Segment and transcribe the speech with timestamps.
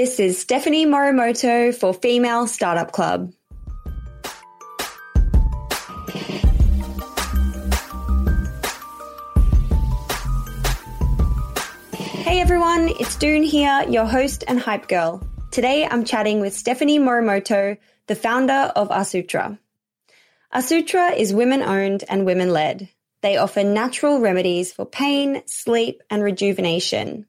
[0.00, 3.34] This is Stephanie Morimoto for Female Startup Club.
[11.92, 15.22] Hey everyone, it's Doone here, your host and hype girl.
[15.50, 17.76] Today I'm chatting with Stephanie Morimoto,
[18.06, 19.58] the founder of Asutra.
[20.54, 22.88] Asutra is women owned and women led.
[23.20, 27.26] They offer natural remedies for pain, sleep, and rejuvenation.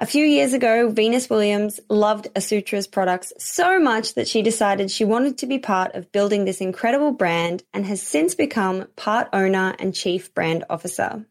[0.00, 5.04] A few years ago, Venus Williams loved Asutra's products so much that she decided she
[5.04, 9.74] wanted to be part of building this incredible brand and has since become part owner
[9.80, 11.26] and chief brand officer.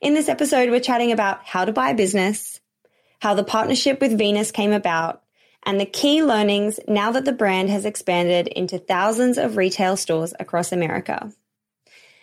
[0.00, 2.58] In this episode, we're chatting about how to buy a business,
[3.20, 5.22] how the partnership with Venus came about,
[5.62, 10.32] and the key learnings now that the brand has expanded into thousands of retail stores
[10.40, 11.30] across America.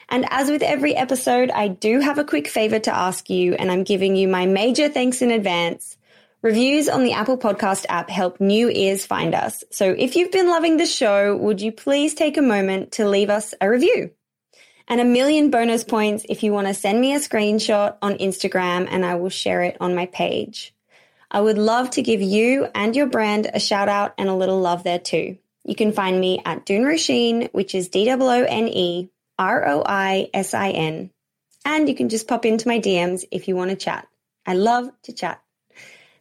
[0.10, 3.72] And as with every episode, I do have a quick favor to ask you, and
[3.72, 5.98] I'm giving you my major thanks in advance.
[6.42, 9.64] Reviews on the Apple Podcast app help new ears find us.
[9.72, 13.32] So if you've been loving the show, would you please take a moment to leave
[13.32, 14.12] us a review?
[14.88, 18.88] And a million bonus points if you want to send me a screenshot on Instagram
[18.92, 20.76] and I will share it on my page.
[21.32, 24.62] I would love to give you and your brand a shout out and a little
[24.62, 25.40] love there too.
[25.64, 30.70] You can find me at Doone Roisin, which is D-O-O-N-E R O I S I
[30.70, 31.12] N.
[31.66, 34.08] And you can just pop into my DMs if you want to chat.
[34.46, 35.42] I love to chat.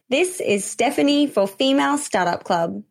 [0.09, 2.83] This is Stephanie for Female Startup Club.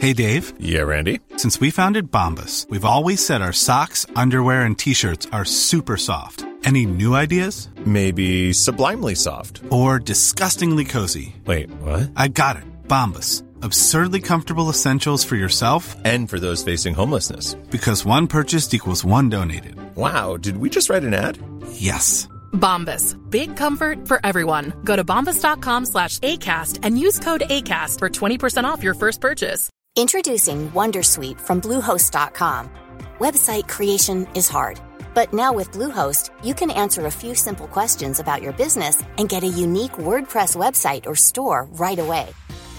[0.00, 0.52] Hey, Dave.
[0.58, 1.20] Yeah, Randy.
[1.36, 5.96] Since we founded Bombas, we've always said our socks, underwear, and t shirts are super
[5.96, 6.44] soft.
[6.64, 7.68] Any new ideas?
[7.86, 9.62] Maybe sublimely soft.
[9.70, 11.36] Or disgustingly cozy?
[11.46, 12.10] Wait, what?
[12.16, 12.64] I got it.
[12.88, 17.54] Bombas absurdly comfortable essentials for yourself and for those facing homelessness.
[17.70, 19.76] Because one purchased equals one donated.
[19.96, 21.38] Wow, did we just write an ad?
[21.72, 22.28] Yes.
[22.52, 23.16] Bombas.
[23.30, 24.72] Big comfort for everyone.
[24.84, 29.70] Go to bombas.com slash ACAST and use code ACAST for 20% off your first purchase.
[29.96, 32.70] Introducing Wondersuite from Bluehost.com.
[33.18, 34.80] Website creation is hard.
[35.14, 39.28] But now with Bluehost, you can answer a few simple questions about your business and
[39.28, 42.26] get a unique WordPress website or store right away.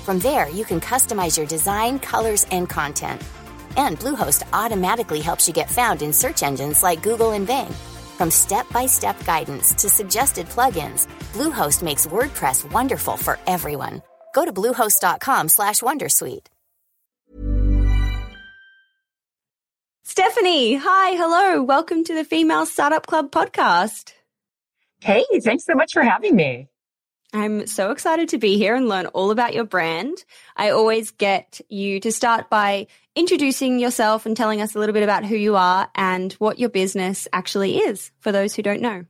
[0.06, 3.24] From there, you can customize your design, colors, and content.
[3.76, 7.72] And Bluehost automatically helps you get found in search engines like Google and Bing.
[8.16, 14.04] From step-by-step guidance to suggested plugins, Bluehost makes WordPress wonderful for everyone.
[14.36, 16.48] Go to bluehost.com/wondersuite.
[20.04, 21.64] Stephanie, hi, hello.
[21.64, 24.14] Welcome to the Female Startup Club podcast.
[25.02, 26.70] Hey, thanks so much for having me.
[27.36, 30.24] I'm so excited to be here and learn all about your brand.
[30.56, 35.04] I always get you to start by introducing yourself and telling us a little bit
[35.04, 39.04] about who you are and what your business actually is for those who don't know.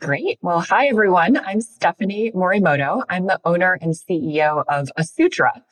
[0.00, 0.40] Great.
[0.42, 1.36] Well, hi everyone.
[1.36, 3.04] I'm Stephanie Morimoto.
[3.08, 5.62] I'm the owner and CEO of Asutra.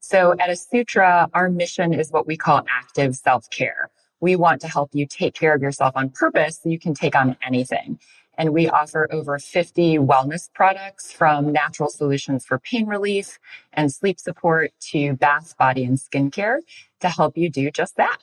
[0.00, 3.88] So at Asutra, our mission is what we call active self-care.
[4.20, 7.16] We want to help you take care of yourself on purpose so you can take
[7.16, 7.98] on anything.
[8.38, 13.38] And we offer over 50 wellness products from natural solutions for pain relief
[13.72, 16.60] and sleep support to bath, body, and skincare
[17.00, 18.18] to help you do just that.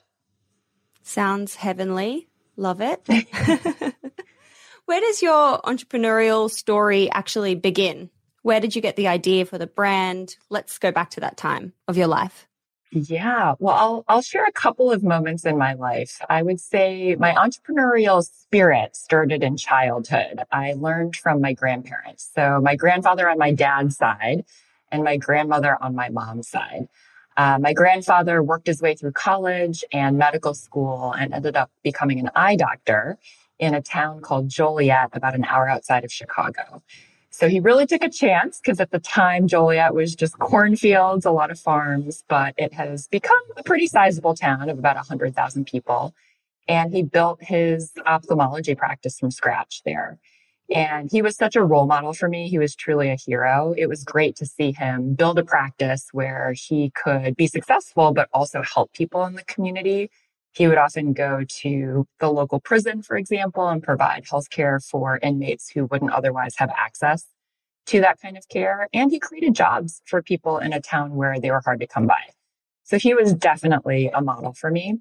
[1.03, 2.27] Sounds heavenly.
[2.55, 3.05] Love it.
[4.85, 8.09] Where does your entrepreneurial story actually begin?
[8.43, 10.37] Where did you get the idea for the brand?
[10.49, 12.47] Let's go back to that time of your life.
[12.95, 13.55] Yeah.
[13.59, 16.21] Well, I'll, I'll share a couple of moments in my life.
[16.29, 20.43] I would say my entrepreneurial spirit started in childhood.
[20.49, 22.31] I learned from my grandparents.
[22.33, 24.45] So my grandfather on my dad's side
[24.93, 26.87] and my grandmother on my mom's side.
[27.35, 32.17] Uh, my grandfather worked his way through college and medical school and ended up becoming
[32.19, 33.17] an eye doctor
[33.59, 36.81] in a town called Joliet, about an hour outside of Chicago.
[37.37, 41.31] So he really took a chance because at the time Joliet was just cornfields, a
[41.31, 46.13] lot of farms, but it has become a pretty sizable town of about 100,000 people.
[46.69, 50.17] And he built his ophthalmology practice from scratch there.
[50.73, 52.47] And he was such a role model for me.
[52.47, 53.75] He was truly a hero.
[53.77, 58.29] It was great to see him build a practice where he could be successful, but
[58.31, 60.09] also help people in the community
[60.55, 65.69] he would often go to the local prison, for example, and provide healthcare for inmates
[65.69, 67.25] who wouldn't otherwise have access
[67.87, 68.87] to that kind of care.
[68.93, 72.07] And he created jobs for people in a town where they were hard to come
[72.07, 72.21] by.
[72.83, 74.99] So he was definitely a model for me.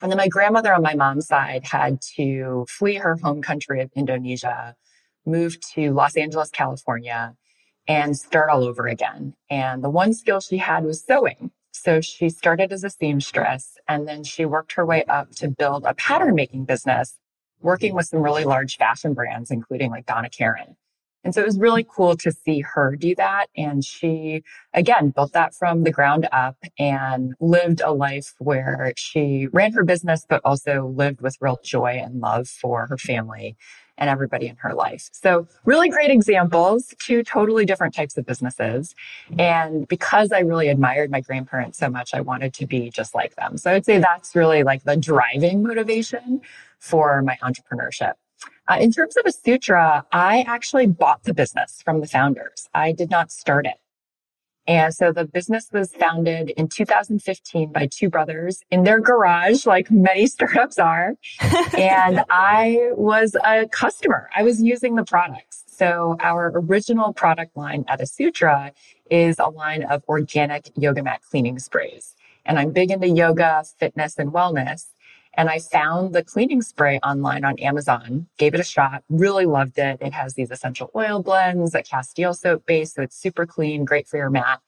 [0.00, 3.90] And then my grandmother on my mom's side had to flee her home country of
[3.96, 4.76] Indonesia,
[5.24, 7.34] move to Los Angeles, California,
[7.88, 9.34] and start all over again.
[9.50, 11.50] And the one skill she had was sewing.
[11.76, 15.84] So she started as a seamstress and then she worked her way up to build
[15.84, 17.18] a pattern making business,
[17.60, 20.76] working with some really large fashion brands, including like Donna Karan.
[21.22, 23.46] And so it was really cool to see her do that.
[23.56, 24.42] And she,
[24.72, 29.84] again, built that from the ground up and lived a life where she ran her
[29.84, 33.56] business, but also lived with real joy and love for her family
[33.98, 35.08] and everybody in her life.
[35.12, 38.94] So really great examples, two totally different types of businesses.
[39.38, 43.34] And because I really admired my grandparents so much, I wanted to be just like
[43.36, 43.56] them.
[43.56, 46.42] So I'd say that's really like the driving motivation
[46.78, 48.14] for my entrepreneurship.
[48.68, 52.68] Uh, in terms of Asutra, I actually bought the business from the founders.
[52.74, 53.76] I did not start it.
[54.68, 59.90] And so the business was founded in 2015 by two brothers in their garage, like
[59.90, 61.14] many startups are.
[61.78, 64.28] and I was a customer.
[64.34, 65.64] I was using the products.
[65.66, 68.72] So our original product line at Asutra
[69.10, 72.14] is a line of organic yoga mat cleaning sprays.
[72.46, 74.86] And I'm big into yoga, fitness, and wellness.
[75.36, 79.78] And I found the cleaning spray online on Amazon, gave it a shot, really loved
[79.78, 79.98] it.
[80.00, 84.08] It has these essential oil blends, a Castile soap base, so it's super clean, great
[84.08, 84.60] for your mat.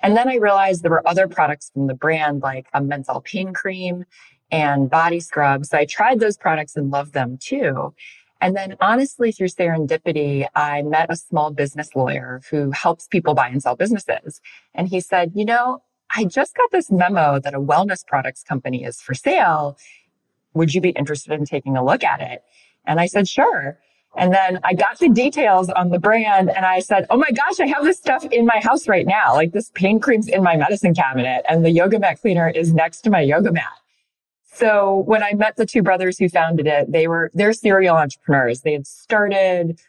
[0.00, 3.52] And then I realized there were other products from the brand like a menthol pain
[3.52, 4.04] cream
[4.50, 5.66] and body scrub.
[5.66, 7.94] So I tried those products and loved them too.
[8.40, 13.48] And then honestly, through serendipity, I met a small business lawyer who helps people buy
[13.48, 14.40] and sell businesses.
[14.74, 15.82] And he said, you know,
[16.14, 19.76] I just got this memo that a wellness products company is for sale
[20.54, 22.42] would you be interested in taking a look at it?
[22.86, 23.78] And I said, sure.
[24.16, 27.58] And then I got the details on the brand and I said, Oh my gosh,
[27.58, 29.34] I have this stuff in my house right now.
[29.34, 33.00] Like this pain cream's in my medicine cabinet and the yoga mat cleaner is next
[33.02, 33.72] to my yoga mat.
[34.44, 38.60] So when I met the two brothers who founded it, they were, they're serial entrepreneurs.
[38.60, 39.80] They had started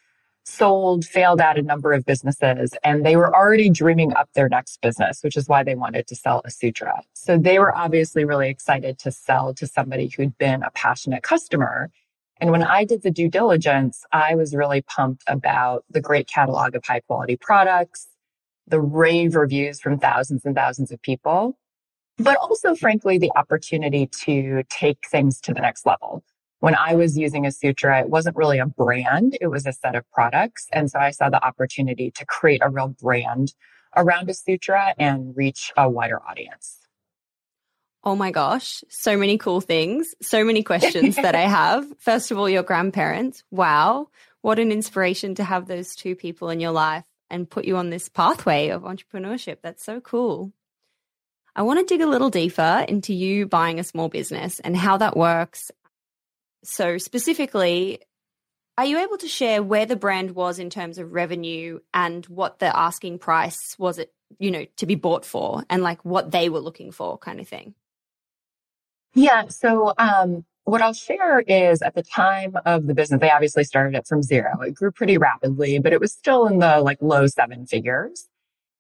[0.46, 4.80] sold, failed at a number of businesses, and they were already dreaming up their next
[4.82, 7.00] business, which is why they wanted to sell Asutra.
[7.14, 11.90] So they were obviously really excited to sell to somebody who'd been a passionate customer.
[12.40, 16.76] And when I did the due diligence, I was really pumped about the great catalog
[16.76, 18.08] of high quality products,
[18.68, 21.58] the rave reviews from thousands and thousands of people,
[22.18, 26.24] but also, frankly, the opportunity to take things to the next level
[26.66, 29.38] when I was using Asutra, it wasn't really a brand.
[29.40, 30.66] It was a set of products.
[30.74, 33.54] And so I saw the opportunity to create a real brand
[33.96, 36.80] around Asutra and reach a wider audience.
[38.04, 41.86] Oh my gosh, so many cool things, so many questions that I have.
[42.00, 43.44] First of all, your grandparents.
[43.52, 44.08] Wow,
[44.42, 47.92] what an inspiration to have those two people in your life and put you on
[47.92, 49.58] this pathway of entrepreneurship.
[49.62, 50.52] That's so cool.
[51.56, 54.98] I want to dig a little deeper into you buying a small business and how
[54.98, 55.72] that works
[56.66, 58.00] so, specifically,
[58.78, 62.60] are you able to share where the brand was in terms of revenue and what
[62.60, 66.50] the asking price was it, you know, to be bought for and like what they
[66.50, 67.74] were looking for kind of thing?
[69.14, 69.48] Yeah.
[69.48, 73.96] So, um, what I'll share is at the time of the business, they obviously started
[73.96, 74.62] it from zero.
[74.62, 78.28] It grew pretty rapidly, but it was still in the like low seven figures.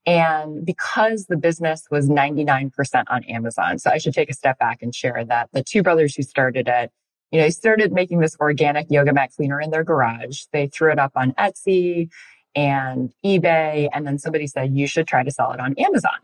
[0.07, 2.71] And because the business was 99%
[3.07, 6.15] on Amazon, so I should take a step back and share that the two brothers
[6.15, 6.91] who started it
[7.35, 10.43] you know, they started making this organic yoga mat cleaner in their garage.
[10.53, 12.09] They threw it up on Etsy
[12.55, 13.89] and eBay.
[13.91, 16.15] And then somebody said, you should try to sell it on Amazon.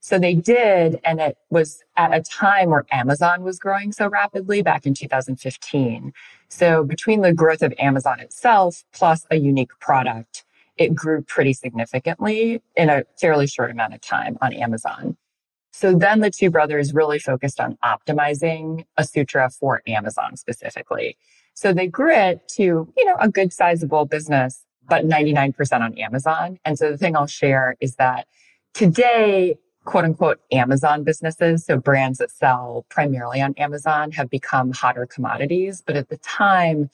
[0.00, 1.00] So they did.
[1.06, 6.12] And it was at a time where Amazon was growing so rapidly back in 2015.
[6.50, 10.44] So between the growth of Amazon itself plus a unique product,
[10.76, 15.16] it grew pretty significantly in a fairly short amount of time on Amazon.
[15.72, 21.16] So then the two brothers really focused on optimizing Asutra for Amazon specifically.
[21.54, 22.62] So they grew it to,
[22.96, 26.58] you know, a good sizable business, but 99% on Amazon.
[26.64, 28.26] And so the thing I'll share is that
[28.74, 35.06] today, quote unquote, Amazon businesses, so brands that sell primarily on Amazon have become hotter
[35.06, 35.82] commodities.
[35.84, 36.90] But at the time,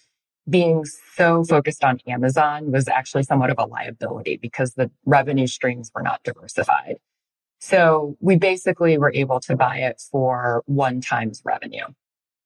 [0.48, 5.90] being so focused on Amazon was actually somewhat of a liability because the revenue streams
[5.94, 6.96] were not diversified.
[7.64, 11.86] So we basically were able to buy it for one times revenue.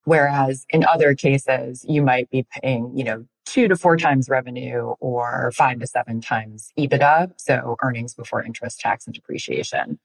[0.05, 4.95] Whereas in other cases, you might be paying, you know, two to four times revenue
[5.01, 7.33] or five to seven times EBITDA.
[7.37, 9.99] So earnings before interest, tax and depreciation.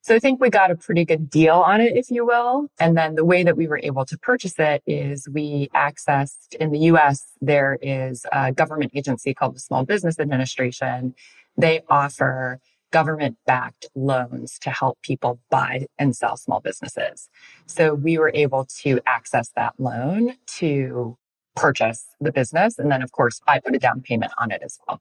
[0.00, 2.66] So I think we got a pretty good deal on it, if you will.
[2.80, 6.72] And then the way that we were able to purchase it is we accessed in
[6.72, 11.14] the US, there is a government agency called the Small Business Administration.
[11.56, 12.58] They offer
[12.92, 17.28] government backed loans to help people buy and sell small businesses.
[17.66, 21.16] So we were able to access that loan to
[21.56, 22.78] purchase the business.
[22.78, 25.00] And then, of course, I put a down payment on it as well.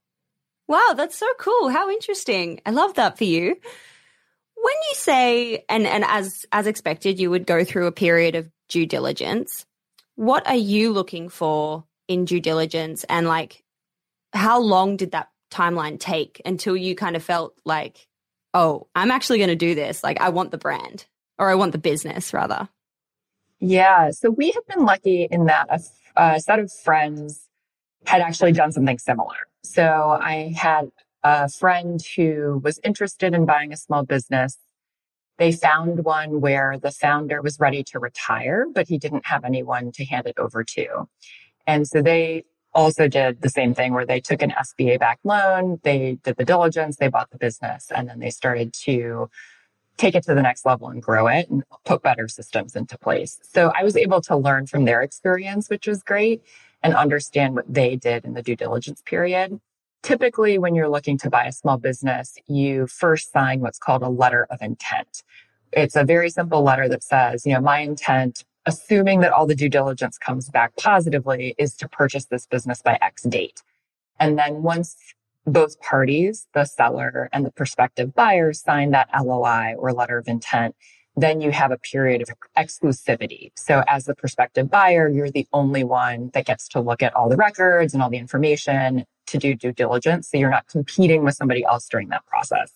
[0.67, 1.69] Wow, that's so cool.
[1.69, 2.61] How interesting.
[2.65, 3.55] I love that for you.
[4.55, 8.49] When you say, and, and as, as expected, you would go through a period of
[8.69, 9.65] due diligence,
[10.15, 13.03] what are you looking for in due diligence?
[13.05, 13.63] And like,
[14.33, 18.07] how long did that timeline take until you kind of felt like,
[18.53, 20.03] oh, I'm actually going to do this?
[20.03, 21.05] Like, I want the brand
[21.37, 22.69] or I want the business rather.
[23.59, 24.09] Yeah.
[24.11, 25.81] So we have been lucky in that a,
[26.21, 27.47] a set of friends
[28.05, 29.47] had actually done something similar.
[29.63, 30.91] So I had
[31.23, 34.57] a friend who was interested in buying a small business.
[35.37, 39.91] They found one where the founder was ready to retire, but he didn't have anyone
[39.93, 41.07] to hand it over to.
[41.67, 45.79] And so they also did the same thing where they took an SBA backed loan,
[45.83, 49.29] they did the diligence, they bought the business, and then they started to
[49.97, 53.39] take it to the next level and grow it and put better systems into place.
[53.43, 56.41] So I was able to learn from their experience, which was great,
[56.81, 59.59] and understand what they did in the due diligence period.
[60.01, 64.09] Typically, when you're looking to buy a small business, you first sign what's called a
[64.09, 65.23] letter of intent.
[65.71, 69.55] It's a very simple letter that says, you know, my intent assuming that all the
[69.55, 73.63] due diligence comes back positively, is to purchase this business by X date.
[74.19, 74.95] And then once
[75.45, 80.75] both parties, the seller and the prospective buyer sign that LOI or letter of intent,
[81.15, 83.51] then you have a period of exclusivity.
[83.55, 87.27] So as the prospective buyer, you're the only one that gets to look at all
[87.27, 90.29] the records and all the information to do due diligence.
[90.29, 92.71] So you're not competing with somebody else during that process.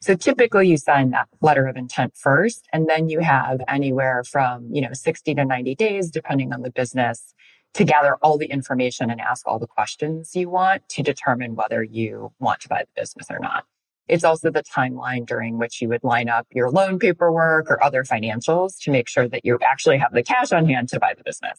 [0.00, 4.68] So typically you sign that letter of intent first, and then you have anywhere from,
[4.72, 7.34] you know, 60 to 90 days, depending on the business,
[7.74, 11.82] to gather all the information and ask all the questions you want to determine whether
[11.82, 13.64] you want to buy the business or not.
[14.06, 18.04] It's also the timeline during which you would line up your loan paperwork or other
[18.04, 21.24] financials to make sure that you actually have the cash on hand to buy the
[21.24, 21.58] business.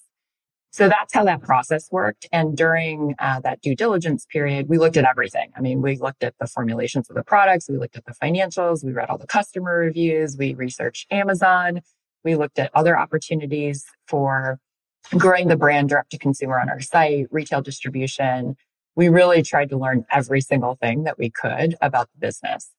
[0.71, 2.27] So that's how that process worked.
[2.31, 5.51] And during uh, that due diligence period, we looked at everything.
[5.57, 8.83] I mean, we looked at the formulations of the products, we looked at the financials,
[8.83, 11.81] we read all the customer reviews, we researched Amazon,
[12.23, 14.59] we looked at other opportunities for
[15.17, 18.55] growing the brand direct to consumer on our site, retail distribution.
[18.95, 22.69] We really tried to learn every single thing that we could about the business.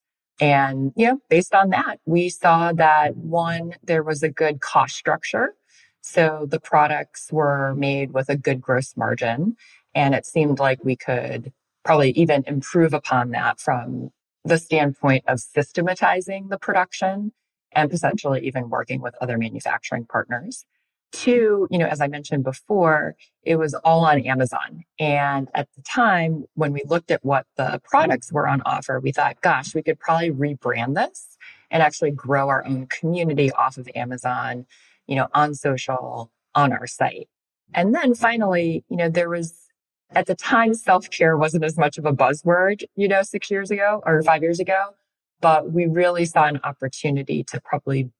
[0.40, 4.94] And, you know, based on that, we saw that one, there was a good cost
[4.94, 5.54] structure
[6.02, 9.56] so the products were made with a good gross margin.
[9.94, 11.52] And it seemed like we could
[11.84, 14.10] probably even improve upon that from
[14.44, 17.32] the standpoint of systematizing the production
[17.72, 20.64] and potentially even working with other manufacturing partners.
[21.12, 24.84] Two, you know, as I mentioned before, it was all on Amazon.
[24.98, 29.10] And at the time, when we looked at what the products were on offer, we
[29.10, 31.36] thought, gosh, we could probably rebrand this
[31.70, 34.66] and actually grow our own community off of Amazon
[35.10, 37.28] you know, on social, on our site.
[37.74, 39.54] And then finally, you know, there was
[40.12, 44.02] at the time self-care wasn't as much of a buzzword, you know, six years ago
[44.06, 44.94] or five years ago,
[45.40, 48.10] but we really saw an opportunity to probably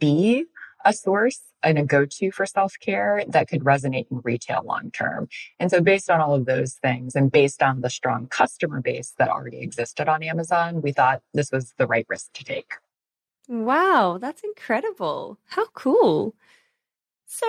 [0.00, 0.46] be
[0.84, 5.28] a source and a go-to for self-care that could resonate in retail long term.
[5.58, 9.12] And so based on all of those things and based on the strong customer base
[9.18, 12.74] that already existed on Amazon, we thought this was the right risk to take.
[13.48, 15.38] Wow, that's incredible.
[15.46, 16.34] How cool.
[17.26, 17.46] So,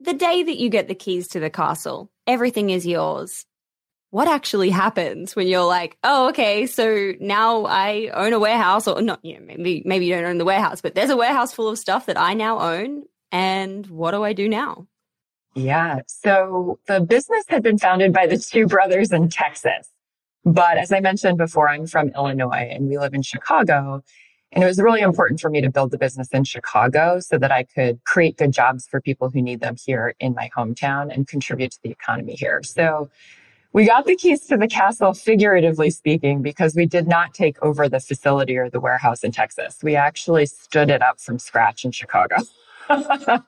[0.00, 3.44] the day that you get the keys to the castle, everything is yours.
[4.10, 9.02] What actually happens when you're like, oh, okay, so now I own a warehouse, or
[9.02, 11.68] not, you know, maybe maybe you don't own the warehouse, but there's a warehouse full
[11.68, 14.86] of stuff that I now own, and what do I do now?
[15.54, 19.88] Yeah, so the business had been founded by the two brothers in Texas,
[20.44, 24.02] but as I mentioned before, I'm from Illinois and we live in Chicago.
[24.52, 27.50] And it was really important for me to build the business in Chicago so that
[27.50, 31.26] I could create good jobs for people who need them here in my hometown and
[31.26, 32.62] contribute to the economy here.
[32.62, 33.10] So
[33.72, 37.88] we got the keys to the castle, figuratively speaking, because we did not take over
[37.88, 39.78] the facility or the warehouse in Texas.
[39.82, 42.36] We actually stood it up from scratch in Chicago.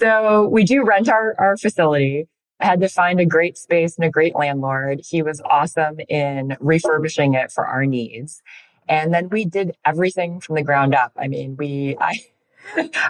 [0.00, 2.26] so we do rent our, our facility.
[2.58, 5.02] I had to find a great space and a great landlord.
[5.08, 8.42] He was awesome in refurbishing it for our needs.
[8.88, 11.12] And then we did everything from the ground up.
[11.16, 12.20] I mean, we, I,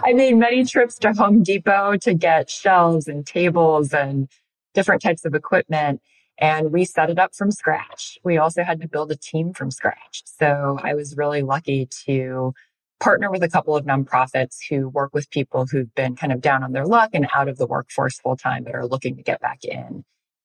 [0.03, 4.27] I made many trips to Home Depot to get shelves and tables and
[4.73, 6.01] different types of equipment.
[6.39, 8.17] And we set it up from scratch.
[8.23, 10.23] We also had to build a team from scratch.
[10.25, 12.53] So I was really lucky to
[12.99, 16.63] partner with a couple of nonprofits who work with people who've been kind of down
[16.63, 19.41] on their luck and out of the workforce full time but are looking to get
[19.41, 20.03] back in.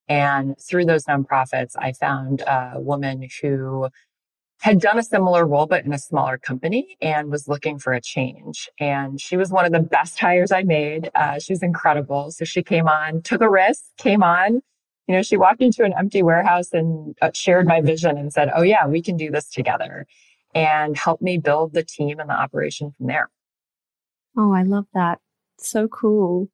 [0.08, 3.88] And through those nonprofits, I found a woman who
[4.60, 8.00] had done a similar role, but in a smaller company and was looking for a
[8.00, 8.68] change.
[8.80, 11.10] And she was one of the best hires I made.
[11.14, 12.32] Uh, she was incredible.
[12.32, 14.60] So she came on, took a risk, came on.
[15.06, 18.50] You know, she walked into an empty warehouse and uh, shared my vision and said,
[18.54, 20.06] Oh yeah, we can do this together
[20.54, 23.30] and helped me build the team and the operation from there.
[24.36, 25.20] Oh, I love that.
[25.58, 26.48] So cool.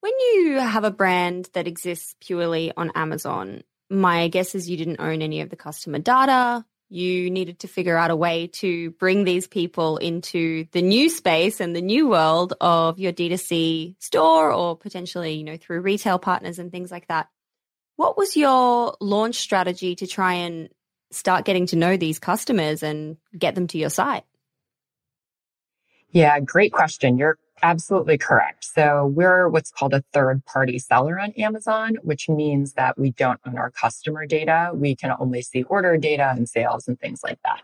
[0.00, 5.00] When you have a brand that exists purely on Amazon, my guess is you didn't
[5.00, 6.64] own any of the customer data.
[6.88, 11.60] You needed to figure out a way to bring these people into the new space
[11.60, 16.58] and the new world of your D2C store or potentially, you know, through retail partners
[16.58, 17.28] and things like that.
[17.96, 20.68] What was your launch strategy to try and
[21.10, 24.24] start getting to know these customers and get them to your site?
[26.12, 27.18] Yeah, great question.
[27.18, 28.64] You're absolutely correct.
[28.64, 33.40] So we're what's called a third party seller on Amazon, which means that we don't
[33.46, 34.70] own our customer data.
[34.74, 37.62] We can only see order data and sales and things like that.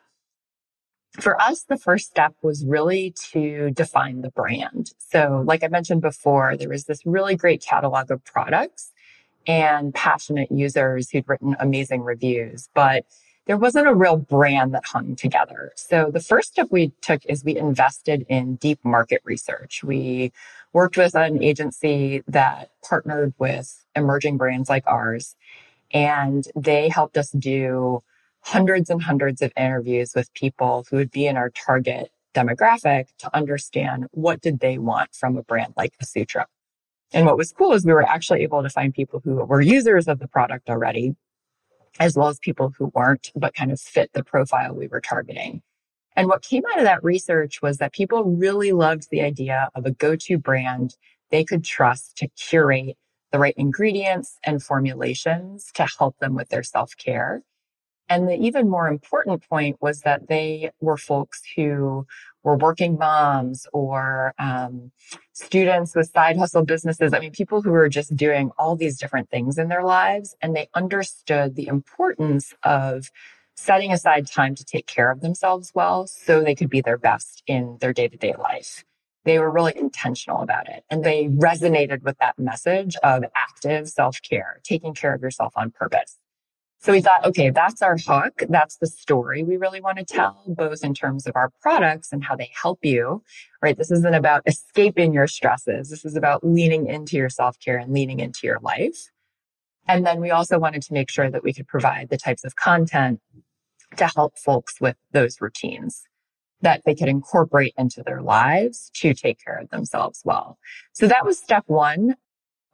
[1.20, 4.92] For us, the first step was really to define the brand.
[4.98, 8.92] So like I mentioned before, there was this really great catalog of products
[9.46, 13.04] and passionate users who'd written amazing reviews, but
[13.46, 15.72] there wasn't a real brand that hung together.
[15.76, 19.82] So the first step we took is we invested in deep market research.
[19.82, 20.32] We
[20.72, 25.36] worked with an agency that partnered with emerging brands like ours,
[25.92, 28.02] and they helped us do
[28.40, 33.34] hundreds and hundreds of interviews with people who would be in our target demographic to
[33.36, 36.46] understand what did they want from a brand like Asutra.
[37.12, 40.08] And what was cool is we were actually able to find people who were users
[40.08, 41.14] of the product already
[42.00, 45.62] as well as people who weren't, but kind of fit the profile we were targeting.
[46.16, 49.86] And what came out of that research was that people really loved the idea of
[49.86, 50.96] a go-to brand
[51.30, 52.96] they could trust to curate
[53.30, 57.42] the right ingredients and formulations to help them with their self-care.
[58.08, 62.06] And the even more important point was that they were folks who
[62.42, 64.90] were working moms or um,
[65.32, 67.14] students with side hustle businesses.
[67.14, 70.54] I mean, people who were just doing all these different things in their lives and
[70.54, 73.10] they understood the importance of
[73.54, 77.42] setting aside time to take care of themselves well so they could be their best
[77.46, 78.84] in their day to day life.
[79.24, 84.20] They were really intentional about it and they resonated with that message of active self
[84.22, 86.18] care, taking care of yourself on purpose.
[86.82, 88.42] So we thought, okay, that's our hook.
[88.48, 92.24] That's the story we really want to tell, both in terms of our products and
[92.24, 93.22] how they help you,
[93.62, 93.78] right?
[93.78, 95.90] This isn't about escaping your stresses.
[95.90, 99.10] This is about leaning into your self care and leaning into your life.
[99.86, 102.56] And then we also wanted to make sure that we could provide the types of
[102.56, 103.20] content
[103.96, 106.02] to help folks with those routines
[106.62, 110.58] that they could incorporate into their lives to take care of themselves well.
[110.94, 112.16] So that was step one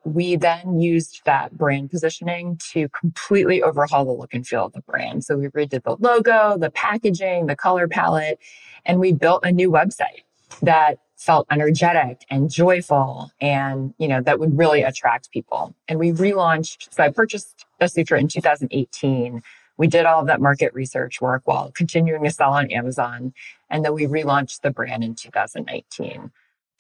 [0.05, 4.81] we then used that brand positioning to completely overhaul the look and feel of the
[4.83, 5.25] brand.
[5.25, 8.39] So we redid the logo, the packaging, the color palette,
[8.87, 10.25] and we built a new website
[10.63, 15.75] that felt energetic and joyful and, you know, that would really attract people.
[15.89, 16.93] And we relaunched.
[16.95, 19.43] So I purchased Asutra in 2018.
[19.77, 23.33] We did all of that market research work while continuing to sell on Amazon.
[23.69, 26.31] And then we relaunched the brand in 2019.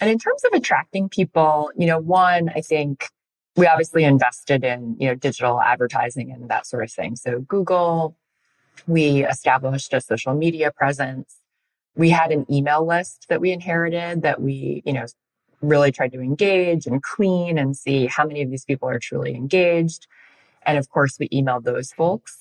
[0.00, 3.08] And in terms of attracting people, you know, one, I think
[3.56, 7.16] we obviously invested in, you know, digital advertising and that sort of thing.
[7.16, 8.16] So Google,
[8.86, 11.38] we established a social media presence.
[11.96, 15.06] We had an email list that we inherited that we, you know,
[15.60, 19.34] really tried to engage and clean and see how many of these people are truly
[19.34, 20.06] engaged.
[20.64, 22.38] And of course, we emailed those folks.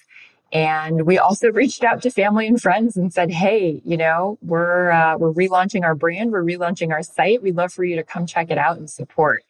[0.51, 4.91] And we also reached out to family and friends and said, "Hey, you know, we're
[4.91, 7.41] uh, we're relaunching our brand, we're relaunching our site.
[7.41, 9.43] We'd love for you to come check it out and support."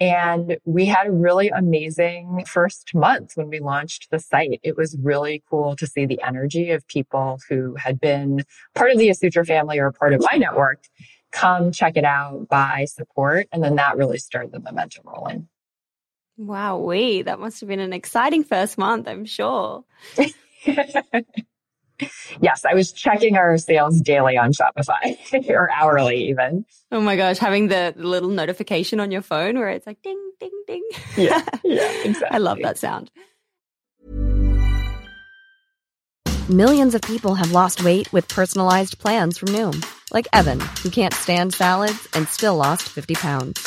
[0.00, 4.58] And we had a really amazing first month when we launched the site.
[4.64, 8.98] It was really cool to see the energy of people who had been part of
[8.98, 10.80] the Asutra family or part of my network
[11.30, 15.48] come check it out, buy, support, and then that really started the momentum rolling.
[16.36, 19.84] Wow, we that must have been an exciting first month, I'm sure.
[22.40, 25.16] yes, I was checking our sales daily on Shopify
[25.48, 26.64] or hourly even.
[26.90, 30.50] Oh my gosh, having the little notification on your phone where it's like ding, ding,
[30.66, 30.82] ding.
[31.16, 32.28] Yeah, yeah, exactly.
[32.30, 33.10] I love that sound.
[36.50, 41.14] Millions of people have lost weight with personalized plans from Noom, like Evan, who can't
[41.14, 43.66] stand salads and still lost 50 pounds.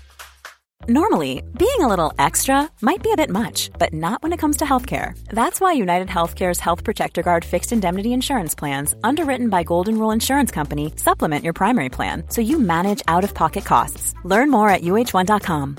[0.89, 4.57] Normally, being a little extra might be a bit much, but not when it comes
[4.57, 5.15] to healthcare.
[5.27, 10.09] That's why United Healthcare's Health Protector Guard fixed indemnity insurance plans, underwritten by Golden Rule
[10.09, 14.15] Insurance Company, supplement your primary plan so you manage out of pocket costs.
[14.23, 15.77] Learn more at uh1.com.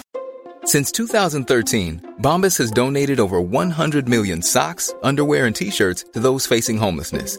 [0.64, 6.46] Since 2013, Bombas has donated over 100 million socks, underwear, and t shirts to those
[6.46, 7.38] facing homelessness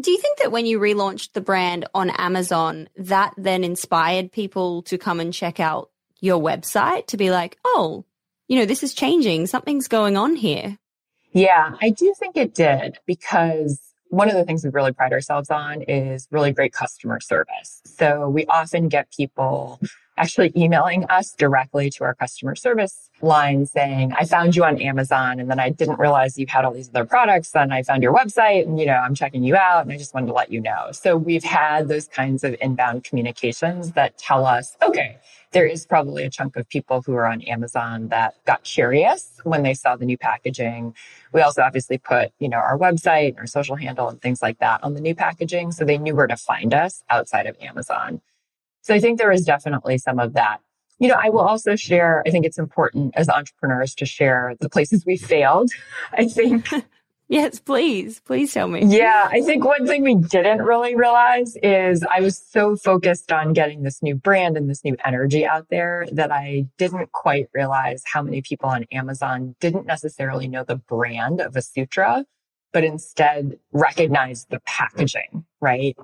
[0.00, 4.82] Do you think that when you relaunched the brand on Amazon, that then inspired people
[4.82, 8.04] to come and check out your website to be like, oh,
[8.48, 9.46] you know, this is changing.
[9.46, 10.78] Something's going on here.
[11.32, 15.50] Yeah, I do think it did because one of the things we really pride ourselves
[15.50, 17.80] on is really great customer service.
[17.84, 19.80] So we often get people
[20.16, 25.40] actually emailing us directly to our customer service line saying, I found you on Amazon
[25.40, 28.14] and then I didn't realize you had all these other products Then I found your
[28.14, 30.60] website and, you know, I'm checking you out and I just wanted to let you
[30.60, 30.90] know.
[30.92, 35.18] So we've had those kinds of inbound communications that tell us, okay,
[35.52, 39.62] there is probably a chunk of people who are on Amazon that got curious when
[39.62, 40.94] they saw the new packaging.
[41.32, 44.58] We also obviously put, you know, our website and our social handle and things like
[44.58, 45.72] that on the new packaging.
[45.72, 48.20] So they knew where to find us outside of Amazon.
[48.84, 50.58] So I think there is definitely some of that.
[50.98, 54.68] You know, I will also share, I think it's important as entrepreneurs to share the
[54.68, 55.70] places we failed.
[56.12, 56.68] I think.
[57.28, 58.20] yes, please.
[58.20, 58.84] Please tell me.
[58.84, 59.26] Yeah.
[59.32, 63.84] I think one thing we didn't really realize is I was so focused on getting
[63.84, 68.22] this new brand and this new energy out there that I didn't quite realize how
[68.22, 72.26] many people on Amazon didn't necessarily know the brand of Asutra,
[72.74, 75.96] but instead recognized the packaging, right?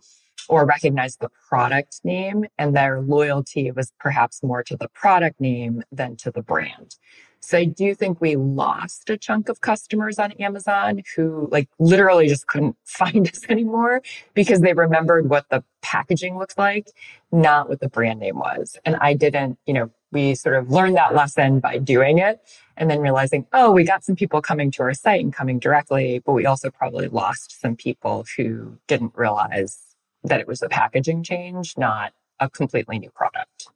[0.49, 5.83] Or recognize the product name and their loyalty was perhaps more to the product name
[5.93, 6.97] than to the brand.
[7.41, 12.29] So I do think we lost a chunk of customers on Amazon who like literally
[12.29, 14.03] just couldn't find us anymore
[14.35, 16.89] because they remembered what the packaging looked like,
[17.33, 18.77] not what the brand name was.
[18.85, 22.41] And I didn't, you know, we sort of learned that lesson by doing it
[22.77, 26.19] and then realizing, oh, we got some people coming to our site and coming directly,
[26.19, 29.90] but we also probably lost some people who didn't realize
[30.25, 33.69] that it was a packaging change, not a completely new product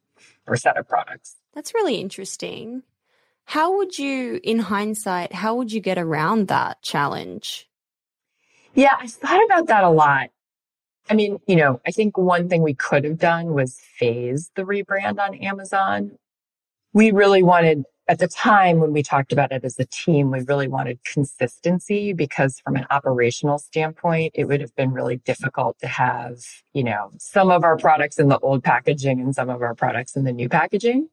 [0.47, 1.37] or set of products.
[1.55, 2.83] That's really interesting.
[3.47, 7.69] How would you, in hindsight, how would you get around that challenge?
[8.75, 10.31] Yeah, I thought about that a lot.
[11.09, 14.63] I mean, you know, I think one thing we could have done was phase the
[14.63, 16.13] rebrand on Amazon.
[16.95, 20.41] We really wanted at the time when we talked about it as a team, we
[20.41, 25.87] really wanted consistency because from an operational standpoint, it would have been really difficult to
[25.87, 29.75] have, you know, some of our products in the old packaging and some of our
[29.75, 31.09] products in the new packaging.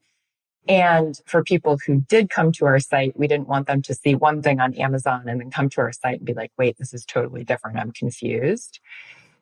[0.67, 4.13] And for people who did come to our site, we didn't want them to see
[4.13, 6.93] one thing on Amazon and then come to our site and be like, wait, this
[6.93, 7.77] is totally different.
[7.77, 8.79] I'm confused.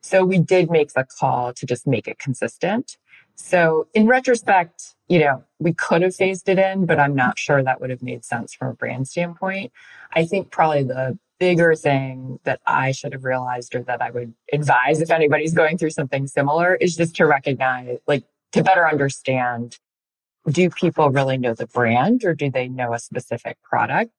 [0.01, 2.97] So we did make the call to just make it consistent.
[3.41, 7.63] So in retrospect, you know, we could have phased it in, but I'm not sure
[7.63, 9.71] that would have made sense from a brand standpoint.
[10.13, 14.33] I think probably the bigger thing that I should have realized or that I would
[14.51, 19.79] advise if anybody's going through something similar is just to recognize, like, to better understand
[20.49, 24.11] do people really know the brand or do they know a specific product?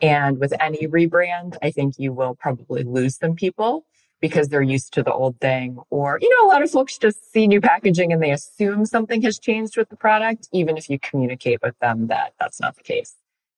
[0.00, 3.84] And with any rebrand, I think you will probably lose some people
[4.24, 5.76] because they're used to the old thing.
[5.90, 9.20] Or, you know, a lot of folks just see new packaging and they assume something
[9.20, 12.82] has changed with the product, even if you communicate with them that that's not the
[12.82, 13.16] case.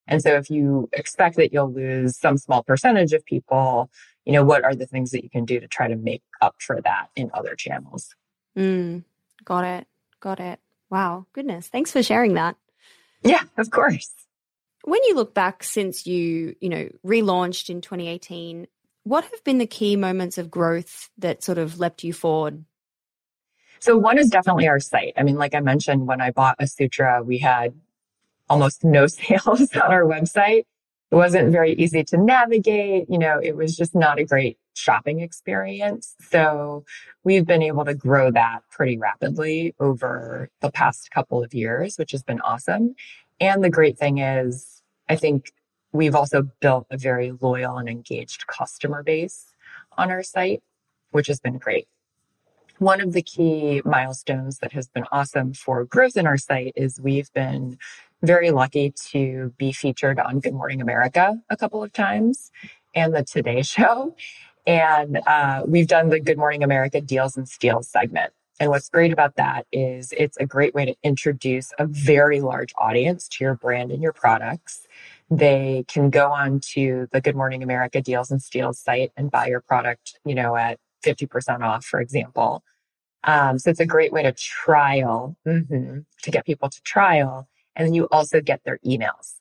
[0.08, 3.88] And so if you expect that you'll lose some small percentage of people,
[4.24, 6.56] you know, what are the things that you can do to try to make up
[6.58, 8.16] for that in other channels?
[8.58, 9.04] Mm,
[9.44, 9.86] got it.
[10.18, 10.58] Got it.
[10.90, 11.26] Wow.
[11.32, 11.68] Goodness.
[11.68, 12.56] Thanks for sharing that.
[13.22, 14.10] Yeah, of course.
[14.82, 18.66] When you look back since you, you know, relaunched in 2018,
[19.06, 22.64] what have been the key moments of growth that sort of leapt you forward?
[23.78, 25.12] So one is definitely our site.
[25.16, 27.72] I mean, like I mentioned, when I bought Asutra, we had
[28.48, 30.64] almost no sales on our website.
[31.12, 33.08] It wasn't very easy to navigate.
[33.08, 36.16] You know, it was just not a great shopping experience.
[36.28, 36.84] So
[37.22, 42.10] we've been able to grow that pretty rapidly over the past couple of years, which
[42.10, 42.96] has been awesome.
[43.38, 45.52] And the great thing is, I think
[45.96, 49.54] we've also built a very loyal and engaged customer base
[49.96, 50.62] on our site,
[51.10, 51.88] which has been great.
[52.78, 57.00] One of the key milestones that has been awesome for growth in our site is
[57.00, 57.78] we've been
[58.22, 62.50] very lucky to be featured on Good Morning America a couple of times
[62.94, 64.14] and the Today Show.
[64.66, 68.32] And uh, we've done the Good Morning America Deals and Steals segment.
[68.58, 72.72] And what's great about that is it's a great way to introduce a very large
[72.78, 74.85] audience to your brand and your products.
[75.30, 79.46] They can go on to the Good Morning America Deals and Steals site and buy
[79.46, 82.62] your product, you know, at 50% off, for example.
[83.24, 87.48] Um, so it's a great way to trial, mm-hmm, to get people to trial.
[87.74, 89.40] And then you also get their emails.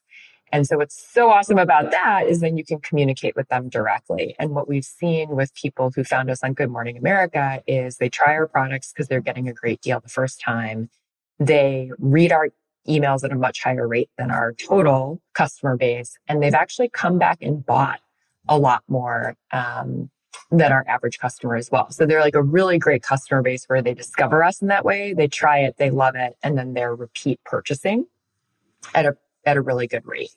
[0.51, 4.35] And so what's so awesome about that is then you can communicate with them directly.
[4.39, 8.09] And what we've seen with people who found us on Good Morning America is they
[8.09, 10.89] try our products because they're getting a great deal the first time.
[11.39, 12.49] They read our
[12.87, 16.17] emails at a much higher rate than our total customer base.
[16.27, 17.99] And they've actually come back and bought
[18.47, 20.09] a lot more um,
[20.51, 21.89] than our average customer as well.
[21.91, 25.13] So they're like a really great customer base where they discover us in that way.
[25.13, 28.05] They try it, they love it, and then they're repeat purchasing
[28.93, 30.35] at a at a really good rate.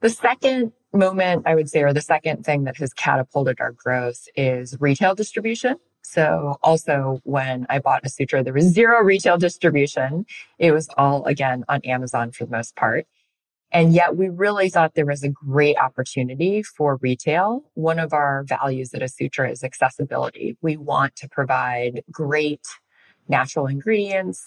[0.00, 4.26] The second moment I would say, or the second thing that has catapulted our growth
[4.36, 5.76] is retail distribution.
[6.02, 10.26] So also when I bought Asutra, there was zero retail distribution.
[10.58, 13.06] It was all again on Amazon for the most part.
[13.70, 17.64] And yet we really thought there was a great opportunity for retail.
[17.74, 20.58] One of our values at Asutra is accessibility.
[20.60, 22.60] We want to provide great
[23.28, 24.44] natural ingredients,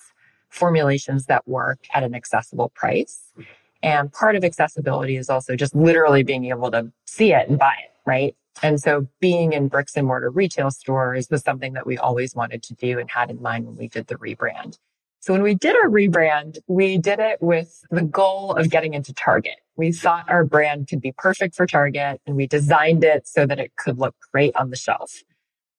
[0.50, 3.34] formulations that work at an accessible price.
[3.82, 7.74] And part of accessibility is also just literally being able to see it and buy
[7.84, 8.36] it, right?
[8.62, 12.64] And so being in bricks and mortar retail stores was something that we always wanted
[12.64, 14.78] to do and had in mind when we did the rebrand.
[15.20, 19.14] So when we did our rebrand, we did it with the goal of getting into
[19.14, 19.56] Target.
[19.76, 23.60] We thought our brand could be perfect for Target and we designed it so that
[23.60, 25.24] it could look great on the shelf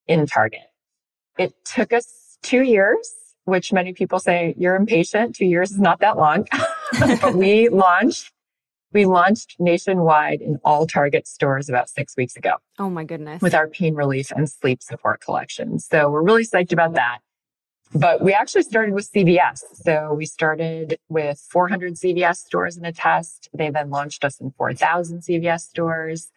[0.06, 0.66] in Target.
[1.38, 5.36] It took us two years, which many people say you're impatient.
[5.36, 6.46] Two years is not that long,
[6.98, 8.32] but we launched
[8.96, 12.54] we launched nationwide in all Target stores about six weeks ago.
[12.78, 13.42] Oh my goodness.
[13.42, 15.78] With our pain relief and sleep support collection.
[15.78, 17.18] So we're really psyched about that.
[17.94, 19.60] But we actually started with CVS.
[19.74, 23.50] So we started with 400 CVS stores in a test.
[23.52, 26.32] They then launched us in 4,000 CVS stores.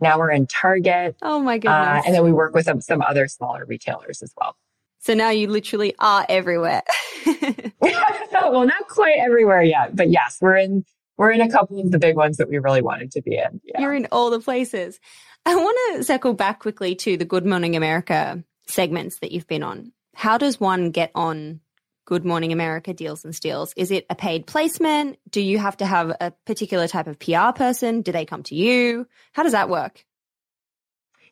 [0.00, 1.16] Now we're in Target.
[1.20, 1.74] Oh my goodness.
[1.74, 4.56] Uh, and then we work with some, some other smaller retailers as well.
[5.00, 6.84] So now you literally are everywhere.
[7.80, 10.84] well, not quite everywhere yet, but yes, we're in
[11.18, 13.60] we're in a couple of the big ones that we really wanted to be in.
[13.64, 13.80] Yeah.
[13.80, 14.98] You're in all the places.
[15.44, 19.62] I want to circle back quickly to the Good Morning America segments that you've been
[19.62, 19.92] on.
[20.14, 21.60] How does one get on
[22.06, 23.74] Good Morning America Deals and Steals?
[23.76, 25.18] Is it a paid placement?
[25.28, 28.02] Do you have to have a particular type of PR person?
[28.02, 29.06] Do they come to you?
[29.32, 30.04] How does that work?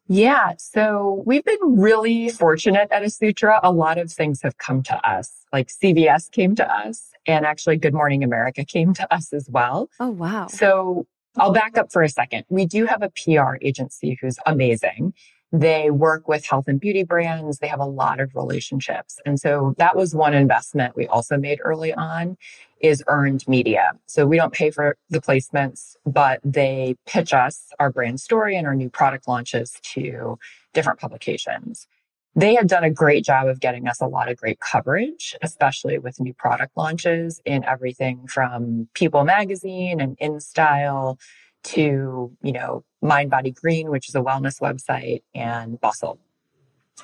[0.09, 0.53] Yeah.
[0.59, 3.61] So we've been really fortunate at Asutra.
[3.63, 5.33] A lot of things have come to us.
[5.53, 9.91] Like CVS came to us and actually Good Morning America came to us as well.
[9.99, 10.47] Oh, wow.
[10.47, 12.45] So I'll back up for a second.
[12.49, 15.13] We do have a PR agency who's amazing.
[15.53, 17.59] They work with health and beauty brands.
[17.59, 19.19] They have a lot of relationships.
[19.25, 22.37] And so that was one investment we also made early on
[22.81, 23.93] is earned media.
[24.07, 28.67] So we don't pay for the placements, but they pitch us our brand story and
[28.67, 30.39] our new product launches to
[30.75, 31.87] different publications.
[32.35, 35.99] They have done a great job of getting us a lot of great coverage, especially
[35.99, 41.19] with new product launches in everything from People Magazine and InStyle
[41.65, 46.19] to, you know, Mind Body Green, which is a wellness website, and Bustle.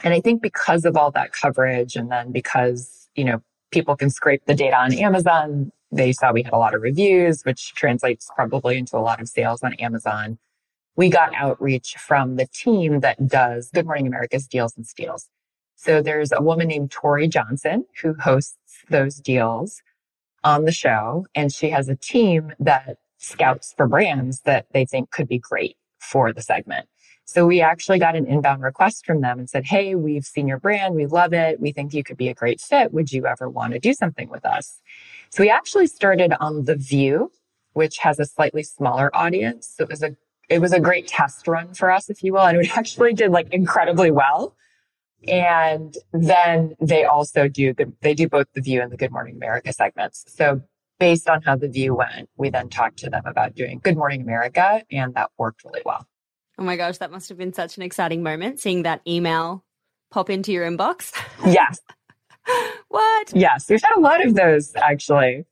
[0.05, 4.11] And I think because of all that coverage and then because, you know, people can
[4.11, 8.31] scrape the data on Amazon, they saw we had a lot of reviews, which translates
[8.35, 10.39] probably into a lot of sales on Amazon.
[10.97, 15.29] We got outreach from the team that does Good Morning America's deals and steals.
[15.75, 18.57] So there's a woman named Tori Johnson who hosts
[18.89, 19.83] those deals
[20.45, 21.27] on the show.
[21.35, 25.77] And she has a team that scouts for brands that they think could be great
[26.03, 26.89] for the segment.
[27.25, 30.59] So we actually got an inbound request from them and said, Hey, we've seen your
[30.59, 30.95] brand.
[30.95, 31.61] We love it.
[31.61, 32.93] We think you could be a great fit.
[32.93, 34.81] Would you ever want to do something with us?
[35.31, 37.31] So we actually started on The View,
[37.73, 39.73] which has a slightly smaller audience.
[39.77, 40.17] So it was a,
[40.49, 42.47] it was a great test run for us, if you will.
[42.47, 44.57] And it actually did like incredibly well.
[45.29, 49.73] And then they also do they do both the View and the Good Morning America
[49.73, 50.25] segments.
[50.27, 50.63] So
[50.99, 54.23] based on how the View went, we then talked to them about doing Good Morning
[54.23, 56.07] America and that worked really well.
[56.59, 59.65] Oh my gosh, that must have been such an exciting moment seeing that email
[60.11, 61.13] pop into your inbox.
[61.47, 61.81] Yes.
[62.89, 63.33] what?
[63.35, 65.45] Yes, we've had a lot of those actually.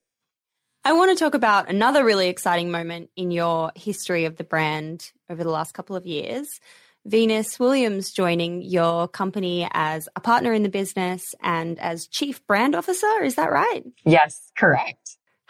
[0.84, 5.12] I want to talk about another really exciting moment in your history of the brand
[5.28, 6.58] over the last couple of years.
[7.06, 12.74] Venus Williams joining your company as a partner in the business and as chief brand
[12.74, 13.22] officer.
[13.22, 13.84] Is that right?
[14.04, 14.99] Yes, correct.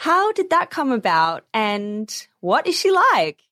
[0.01, 2.11] How did that come about and
[2.41, 3.43] what is she like?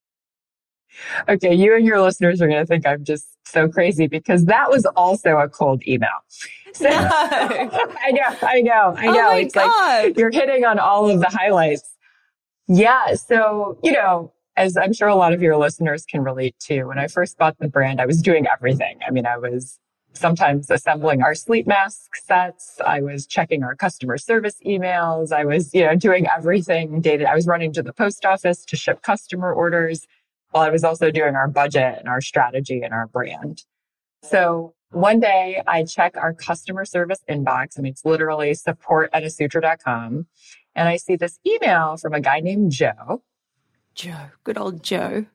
[1.29, 4.71] Okay, you and your listeners are going to think I'm just so crazy because that
[4.71, 6.09] was also a cold email.
[6.73, 6.97] So, no.
[6.99, 9.29] I know, I know, I oh know.
[9.29, 10.05] Oh it's God.
[10.05, 11.95] like you're hitting on all of the highlights.
[12.67, 13.15] Yeah.
[13.17, 16.99] So, you know, as I'm sure a lot of your listeners can relate to, when
[16.99, 19.01] I first bought the brand, I was doing everything.
[19.07, 19.79] I mean, I was
[20.13, 22.81] sometimes assembling our sleep mask sets.
[22.85, 25.33] I was checking our customer service emails.
[25.33, 27.29] I was, you know, doing everything data.
[27.31, 30.07] I was running to the post office to ship customer orders
[30.51, 33.65] while I was also doing our budget and our strategy and our brand.
[34.23, 37.79] So one day I check our customer service inbox.
[37.79, 40.27] I mean, it's literally support at asutra.com.
[40.75, 43.23] And I see this email from a guy named Joe.
[43.95, 45.27] Joe, good old Joe.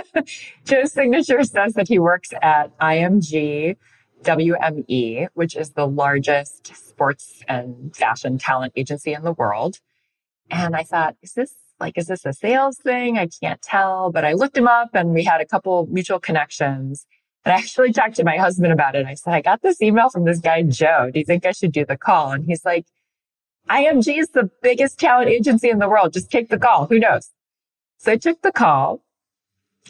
[0.64, 3.76] Joe's signature says that he works at IMG
[4.22, 9.78] WME, which is the largest sports and fashion talent agency in the world.
[10.50, 13.18] And I thought, is this like, is this a sales thing?
[13.18, 17.06] I can't tell, but I looked him up and we had a couple mutual connections.
[17.44, 19.06] And I actually talked to my husband about it.
[19.06, 21.10] I said, I got this email from this guy, Joe.
[21.12, 22.32] Do you think I should do the call?
[22.32, 22.86] And he's like,
[23.70, 26.12] IMG is the biggest talent agency in the world.
[26.12, 26.86] Just take the call.
[26.86, 27.30] Who knows?
[27.98, 29.02] So I took the call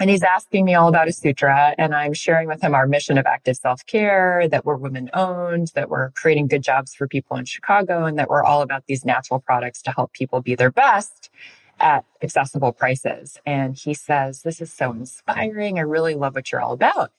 [0.01, 3.27] and he's asking me all about Asutra and I'm sharing with him our mission of
[3.27, 8.05] active self-care, that we're women owned, that we're creating good jobs for people in Chicago
[8.05, 11.31] and that we're all about these natural products to help people be their best
[11.81, 13.39] at accessible prices.
[13.47, 15.79] And he says, this is so inspiring.
[15.79, 17.13] I really love what you're all about.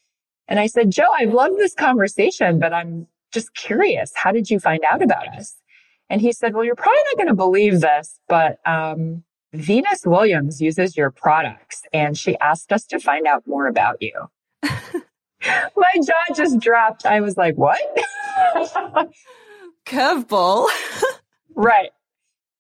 [0.48, 4.12] And I said, Joe, I've loved this conversation, but I'm just curious.
[4.16, 5.56] How did you find out about us?
[6.10, 10.62] And he said, well, you're probably not going to believe this, but, um, Venus Williams
[10.62, 14.30] uses your products and she asked us to find out more about you.
[14.64, 17.06] My jaw just dropped.
[17.06, 17.80] I was like, what?
[19.86, 20.68] Curveball.
[21.56, 21.90] right.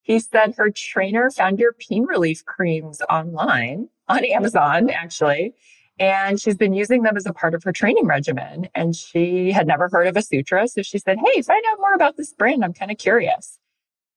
[0.01, 5.53] He said her trainer found your pain relief creams online on Amazon, actually.
[5.99, 8.69] And she's been using them as a part of her training regimen.
[8.73, 10.67] And she had never heard of Asutra.
[10.69, 12.63] So she said, Hey, find out more about this brand.
[12.63, 13.59] I'm kind of curious.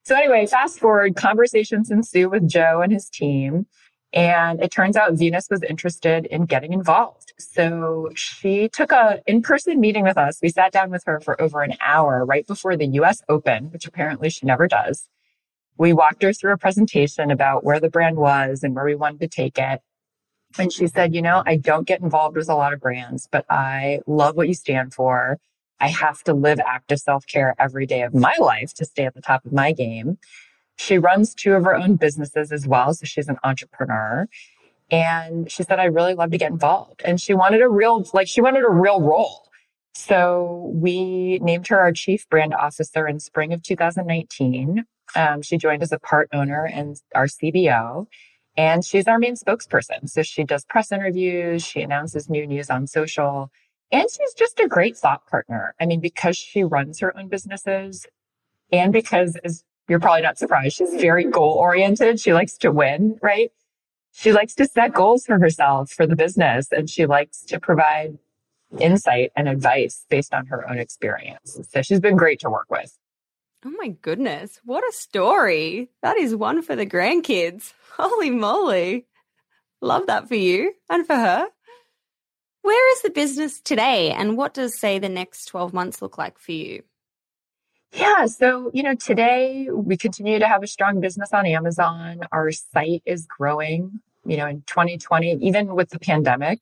[0.05, 3.67] So anyway, fast forward, conversations ensue with Joe and his team.
[4.13, 7.33] And it turns out Venus was interested in getting involved.
[7.39, 10.39] So she took a in-person meeting with us.
[10.43, 13.87] We sat down with her for over an hour right before the US Open, which
[13.87, 15.09] apparently she never does.
[15.79, 19.21] We walked her through a presentation about where the brand was and where we wanted
[19.21, 19.81] to take it.
[20.59, 23.47] And she said, you know, I don't get involved with a lot of brands, but
[23.49, 25.39] I love what you stand for.
[25.83, 29.15] I have to live active self care every day of my life to stay at
[29.15, 30.17] the top of my game.
[30.77, 32.95] She runs two of her own businesses as well.
[32.95, 34.29] So she's an entrepreneur.
[34.91, 37.03] And she said, I really love to get involved.
[37.05, 39.49] And she wanted a real, like, she wanted a real role.
[39.95, 44.85] So we named her our chief brand officer in spring of 2019.
[45.17, 48.07] Um, she joined as a part owner and our CBO.
[48.57, 50.09] And she's our main spokesperson.
[50.09, 51.65] So she does press interviews.
[51.65, 53.51] She announces new news on social.
[53.93, 55.75] And she's just a great thought partner.
[55.79, 58.07] I mean, because she runs her own businesses
[58.73, 62.19] and because as you're probably not surprised, she's very goal oriented.
[62.19, 63.53] She likes to win, right?
[64.13, 68.19] She likes to set goals for herself, for the business, and she likes to provide
[68.79, 71.59] insight and advice based on her own experience.
[71.71, 72.99] So she's been great to work with.
[73.65, 74.61] Oh my goodness.
[74.65, 75.91] What a story.
[76.03, 77.75] That is one for the grandkids.
[77.97, 79.07] Holy moly.
[79.81, 81.47] Love that for you and for her.
[82.63, 86.39] Where is the business today and what does, say, the next 12 months look like
[86.39, 86.85] for you?
[87.93, 88.27] Yeah.
[88.27, 92.21] So, you know, today we continue to have a strong business on Amazon.
[92.31, 96.61] Our site is growing, you know, in 2020, even with the pandemic,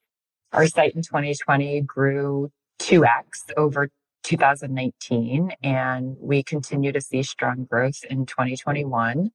[0.53, 3.90] our site in 2020 grew 2x over
[4.22, 9.30] 2019 and we continue to see strong growth in 2021.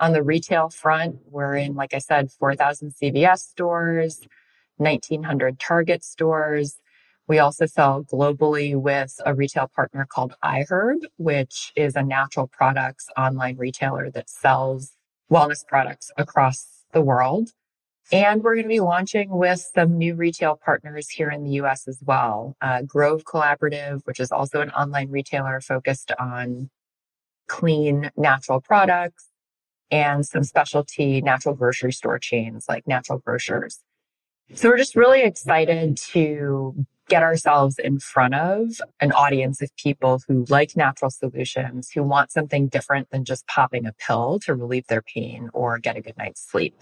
[0.00, 4.26] On the retail front, we're in, like I said, 4,000 CVS stores,
[4.78, 6.80] 1,900 Target stores.
[7.26, 13.06] We also sell globally with a retail partner called iHerb, which is a natural products
[13.16, 14.92] online retailer that sells
[15.30, 17.50] wellness products across the world.
[18.10, 21.86] And we're going to be launching with some new retail partners here in the US
[21.86, 22.56] as well.
[22.62, 26.70] Uh, Grove Collaborative, which is also an online retailer focused on
[27.48, 29.28] clean natural products
[29.90, 33.80] and some specialty natural grocery store chains like natural grocers.
[34.54, 40.20] So we're just really excited to get ourselves in front of an audience of people
[40.26, 44.86] who like natural solutions, who want something different than just popping a pill to relieve
[44.86, 46.76] their pain or get a good night's sleep.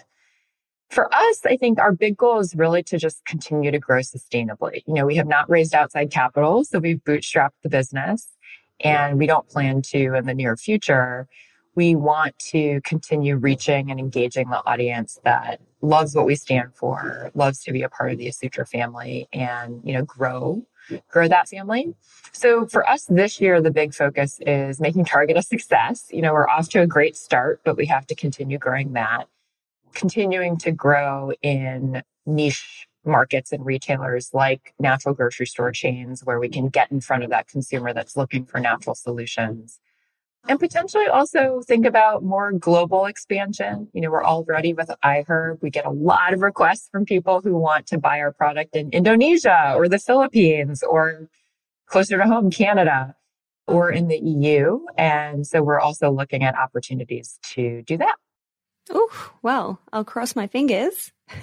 [0.91, 4.83] For us, I think our big goal is really to just continue to grow sustainably.
[4.87, 8.29] You know, we have not raised outside capital, so we've bootstrapped the business
[8.81, 11.27] and we don't plan to in the near future.
[11.77, 17.31] We want to continue reaching and engaging the audience that loves what we stand for,
[17.35, 20.67] loves to be a part of the Asutra family and, you know, grow,
[21.09, 21.95] grow that family.
[22.33, 26.07] So for us this year, the big focus is making Target a success.
[26.11, 29.29] You know, we're off to a great start, but we have to continue growing that,
[29.93, 36.49] continuing to grow in niche markets and retailers like natural grocery store chains where we
[36.49, 39.79] can get in front of that consumer that's looking for natural solutions.
[40.49, 43.89] And potentially also think about more global expansion.
[43.93, 45.61] You know, we're already with iHerb.
[45.63, 48.91] We get a lot of requests from people who want to buy our product in
[48.91, 51.29] Indonesia or the Philippines or
[51.87, 53.15] closer to home, Canada
[53.67, 54.81] or in the EU.
[54.97, 58.17] And so we're also looking at opportunities to do that.
[58.91, 61.13] Oh, well, I'll cross my fingers.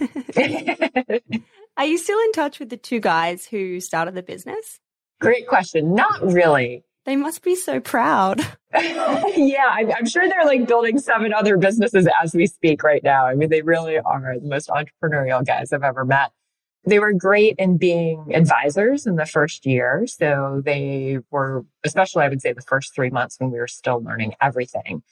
[1.76, 4.80] Are you still in touch with the two guys who started the business?
[5.20, 5.94] Great question.
[5.94, 6.84] Not really.
[7.06, 8.40] They must be so proud.
[8.74, 13.26] yeah, I'm, I'm, sure they're like building seven other businesses as we speak right now.
[13.26, 16.32] I mean, they really are the most entrepreneurial guys I've ever met.
[16.86, 20.06] They were great in being advisors in the first year.
[20.08, 24.02] So they were, especially I would say the first three months when we were still
[24.02, 25.04] learning everything.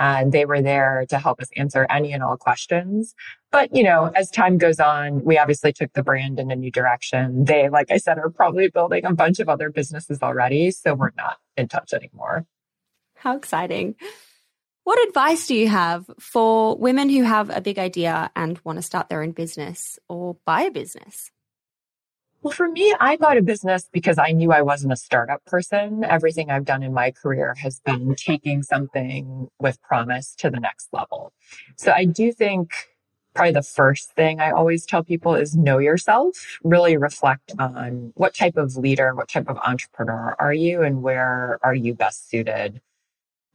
[0.00, 3.14] And they were there to help us answer any and all questions.
[3.52, 6.70] But, you know, as time goes on, we obviously took the brand in a new
[6.70, 7.44] direction.
[7.44, 10.70] They, like I said, are probably building a bunch of other businesses already.
[10.70, 12.46] So we're not in touch anymore.
[13.14, 13.94] How exciting.
[14.84, 18.82] What advice do you have for women who have a big idea and want to
[18.82, 21.30] start their own business or buy a business?
[22.42, 26.04] Well, for me, I got a business because I knew I wasn't a startup person.
[26.04, 30.88] Everything I've done in my career has been taking something with promise to the next
[30.92, 31.34] level.
[31.76, 32.72] So I do think
[33.34, 38.34] probably the first thing I always tell people is know yourself, really reflect on what
[38.34, 42.80] type of leader, what type of entrepreneur are you and where are you best suited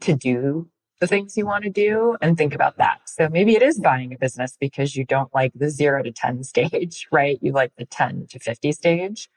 [0.01, 0.69] to do
[0.99, 3.01] the things you want to do and think about that.
[3.05, 6.43] So maybe it is buying a business because you don't like the zero to 10
[6.43, 7.37] stage, right?
[7.41, 9.29] You like the 10 to 50 stage.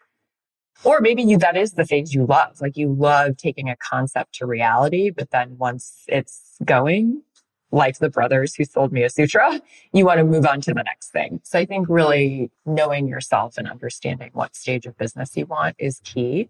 [0.84, 2.60] Or maybe you, that is the phase you love.
[2.60, 7.22] Like you love taking a concept to reality, but then once it's going,
[7.70, 9.60] like the brothers who sold me Asutra,
[9.92, 11.40] you want to move on to the next thing.
[11.42, 16.00] So I think really knowing yourself and understanding what stage of business you want is
[16.04, 16.48] key.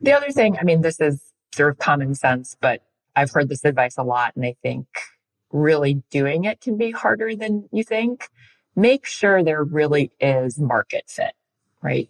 [0.00, 2.82] The other thing, I mean, this is sort of common sense, but
[3.18, 4.86] I've heard this advice a lot and I think
[5.50, 8.28] really doing it can be harder than you think.
[8.76, 11.32] Make sure there really is market fit,
[11.82, 12.08] right?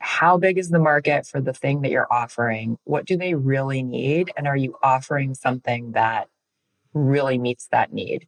[0.00, 2.78] How big is the market for the thing that you're offering?
[2.84, 4.30] What do they really need?
[4.36, 6.28] And are you offering something that
[6.92, 8.26] really meets that need?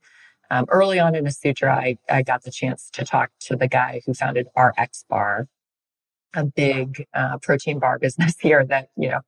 [0.50, 4.00] Um, early on in Asutra, I, I got the chance to talk to the guy
[4.04, 5.46] who founded RXBAR,
[6.34, 9.20] a big uh, protein bar business here that, you know,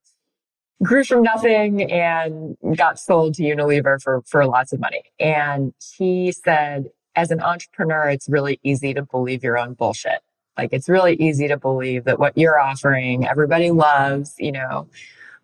[0.82, 5.02] grew from nothing and got sold to Unilever for, for lots of money.
[5.20, 10.20] And he said, as an entrepreneur, it's really easy to believe your own bullshit.
[10.56, 14.88] Like it's really easy to believe that what you're offering, everybody loves, you know,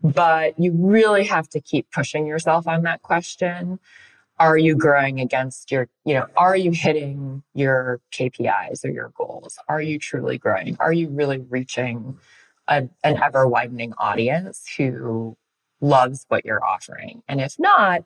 [0.02, 3.78] but you really have to keep pushing yourself on that question.
[4.38, 9.58] Are you growing against your, you know, are you hitting your KPIs or your goals?
[9.68, 10.76] Are you truly growing?
[10.78, 12.18] Are you really reaching
[12.68, 15.36] a, an ever widening audience who
[15.80, 17.22] loves what you're offering?
[17.28, 18.04] And if not,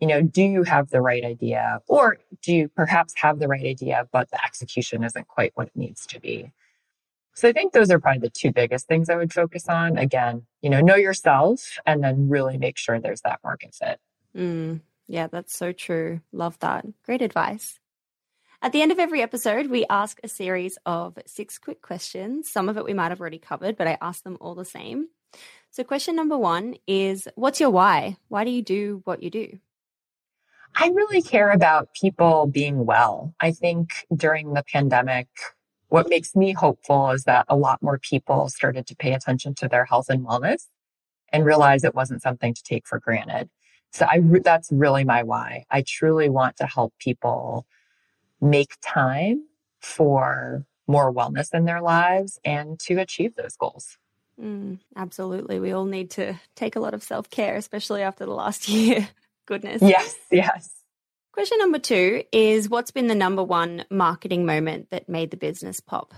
[0.00, 3.64] you know, do you have the right idea or do you perhaps have the right
[3.64, 6.52] idea, but the execution isn't quite what it needs to be?
[7.34, 9.96] So I think those are probably the two biggest things I would focus on.
[9.96, 14.00] Again, you know, know yourself and then really make sure there's that market fit.
[14.36, 16.20] Mm, yeah, that's so true.
[16.32, 16.84] Love that.
[17.04, 17.78] Great advice.
[18.60, 22.50] At the end of every episode, we ask a series of six quick questions.
[22.50, 25.06] Some of it we might have already covered, but I ask them all the same.
[25.70, 28.16] So, question number one is What's your why?
[28.26, 29.60] Why do you do what you do?
[30.74, 33.32] I really care about people being well.
[33.40, 35.28] I think during the pandemic,
[35.86, 39.68] what makes me hopeful is that a lot more people started to pay attention to
[39.68, 40.66] their health and wellness
[41.32, 43.50] and realize it wasn't something to take for granted.
[43.92, 45.64] So I, that's really my why.
[45.70, 47.66] I truly want to help people
[48.40, 49.44] make time
[49.80, 53.98] for more wellness in their lives and to achieve those goals.
[54.40, 55.60] Mm, absolutely.
[55.60, 59.08] We all need to take a lot of self care, especially after the last year.
[59.46, 59.82] Goodness.
[59.82, 60.70] Yes, yes.
[61.32, 65.80] Question number two is What's been the number one marketing moment that made the business
[65.80, 66.14] pop?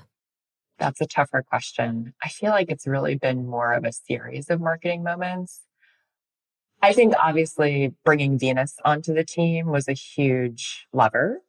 [0.79, 2.15] That's a tougher question.
[2.23, 5.61] I feel like it's really been more of a series of marketing moments.
[6.83, 11.43] I think obviously bringing Venus onto the team was a huge lever.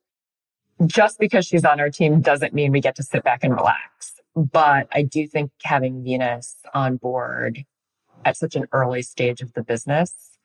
[0.85, 4.21] Just because she's on our team doesn't mean we get to sit back and relax.
[4.35, 7.65] But I do think having Venus on board
[8.25, 10.37] at such an early stage of the business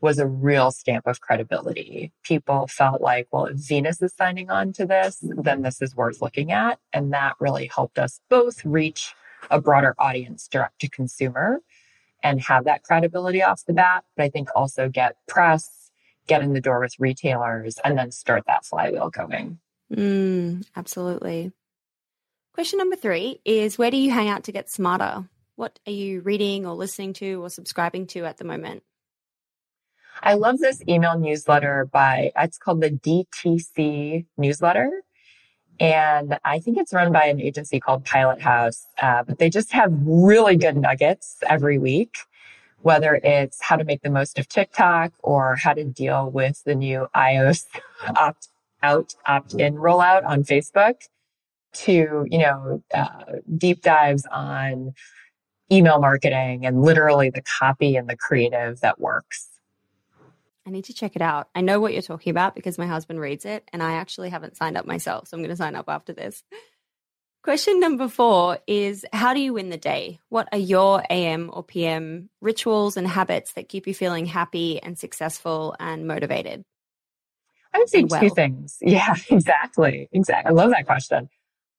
[0.00, 2.12] was a real stamp of credibility.
[2.22, 6.20] People felt like, well, if Venus is signing on to this, then this is worth
[6.20, 6.78] looking at.
[6.92, 9.14] And that really helped us both reach
[9.50, 11.60] a broader audience direct to consumer
[12.22, 14.04] and have that credibility off the bat.
[14.16, 15.90] But I think also get press,
[16.26, 19.58] get in the door with retailers, and then start that flywheel going.
[19.94, 21.52] Mm, absolutely.
[22.52, 25.28] Question number three is Where do you hang out to get smarter?
[25.56, 28.82] What are you reading or listening to or subscribing to at the moment?
[30.22, 35.02] I love this email newsletter by, it's called the DTC newsletter.
[35.80, 39.92] And I think it's run by an agency called Pilothouse, uh, but they just have
[40.04, 42.16] really good nuggets every week,
[42.82, 46.76] whether it's how to make the most of TikTok or how to deal with the
[46.76, 47.64] new iOS
[48.16, 48.48] opt
[48.84, 50.96] out, opt in rollout on Facebook
[51.74, 53.24] to, you know, uh,
[53.56, 54.92] deep dives on
[55.72, 59.48] email marketing and literally the copy and the creative that works.
[60.66, 61.48] I need to check it out.
[61.54, 64.56] I know what you're talking about because my husband reads it and I actually haven't
[64.56, 65.28] signed up myself.
[65.28, 66.42] So I'm going to sign up after this.
[67.42, 70.20] Question number four is How do you win the day?
[70.30, 74.98] What are your AM or PM rituals and habits that keep you feeling happy and
[74.98, 76.64] successful and motivated?
[77.74, 78.20] I would say well?
[78.20, 78.78] two things.
[78.82, 80.08] Yeah, exactly.
[80.12, 80.50] Exactly.
[80.50, 81.28] I love that question.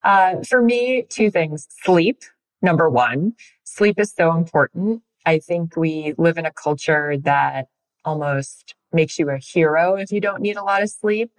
[0.03, 1.67] Uh, for me, two things.
[1.83, 2.21] Sleep,
[2.61, 3.33] number one.
[3.63, 5.01] Sleep is so important.
[5.25, 7.67] I think we live in a culture that
[8.03, 11.31] almost makes you a hero if you don't need a lot of sleep.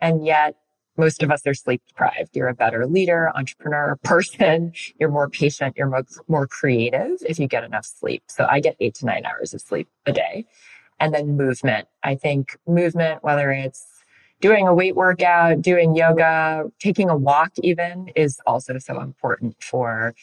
[0.00, 0.56] And yet
[0.96, 2.36] most of us are sleep deprived.
[2.36, 4.72] You're a better leader, entrepreneur, person.
[4.98, 5.76] You're more patient.
[5.76, 8.22] You're more, more creative if you get enough sleep.
[8.28, 10.46] So I get eight to nine hours of sleep a day.
[11.00, 11.88] And then movement.
[12.02, 13.93] I think movement, whether it's
[14.44, 20.14] doing a weight workout, doing yoga, taking a walk even is also so important for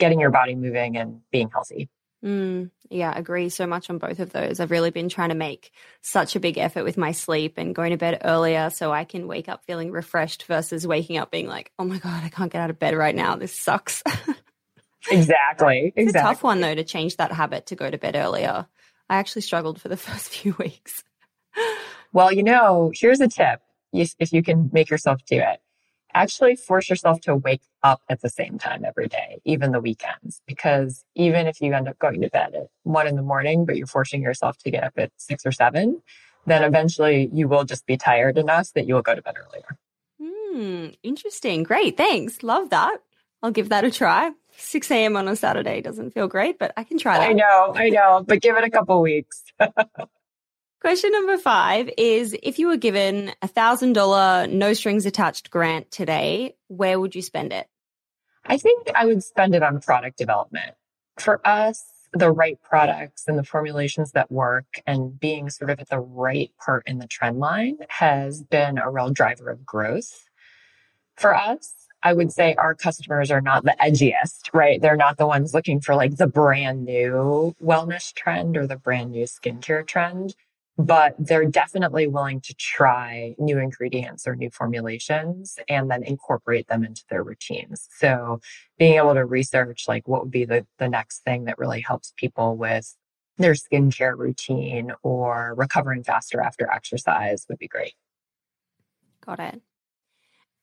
[0.00, 1.88] getting your body moving and being healthy.
[2.24, 4.58] Mm, yeah, agree so much on both of those.
[4.58, 7.92] I've really been trying to make such a big effort with my sleep and going
[7.92, 11.70] to bed earlier so I can wake up feeling refreshed versus waking up being like,
[11.78, 13.36] oh my God, I can't get out of bed right now.
[13.36, 14.02] This sucks.
[15.08, 15.92] exactly.
[15.94, 16.30] It's exactly.
[16.32, 18.66] a tough one though to change that habit to go to bed earlier.
[19.08, 21.04] I actually struggled for the first few weeks.
[22.12, 23.60] Well, you know, here's a tip
[23.92, 25.60] if you can make yourself do it
[26.14, 30.42] actually force yourself to wake up at the same time every day, even the weekends.
[30.46, 33.76] Because even if you end up going to bed at one in the morning, but
[33.76, 36.02] you're forcing yourself to get up at six or seven,
[36.46, 39.78] then eventually you will just be tired enough that you will go to bed earlier.
[40.20, 41.62] Hmm, interesting.
[41.62, 41.96] Great.
[41.96, 42.42] Thanks.
[42.42, 42.98] Love that.
[43.42, 44.30] I'll give that a try.
[44.56, 45.16] 6 a.m.
[45.16, 47.28] on a Saturday doesn't feel great, but I can try that.
[47.28, 49.42] I know, I know, but give it a couple weeks.
[50.82, 55.88] Question number five is if you were given a thousand dollar no strings attached grant
[55.92, 57.68] today, where would you spend it?
[58.46, 60.74] I think I would spend it on product development.
[61.20, 65.88] For us, the right products and the formulations that work and being sort of at
[65.88, 70.24] the right part in the trend line has been a real driver of growth.
[71.14, 74.82] For us, I would say our customers are not the edgiest, right?
[74.82, 79.12] They're not the ones looking for like the brand new wellness trend or the brand
[79.12, 80.34] new skincare trend
[80.86, 86.84] but they're definitely willing to try new ingredients or new formulations and then incorporate them
[86.84, 87.88] into their routines.
[87.98, 88.40] So
[88.78, 92.12] being able to research like what would be the, the next thing that really helps
[92.16, 92.96] people with
[93.38, 97.94] their skincare routine or recovering faster after exercise would be great.
[99.24, 99.62] Got it.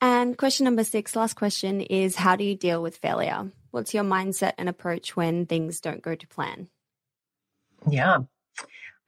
[0.02, 3.52] And question number six, last question is how do you deal with failure?
[3.72, 6.68] What's your mindset and approach when things don't go to plan?
[7.90, 8.20] Yeah,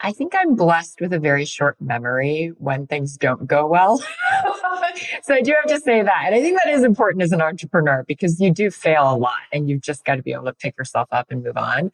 [0.03, 3.99] I think I'm blessed with a very short memory when things don't go well.
[5.23, 6.23] so I do have to say that.
[6.25, 9.41] And I think that is important as an entrepreneur because you do fail a lot
[9.53, 11.91] and you've just got to be able to pick yourself up and move on.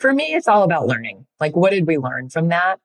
[0.00, 1.26] For me, it's all about learning.
[1.38, 2.80] Like, what did we learn from that?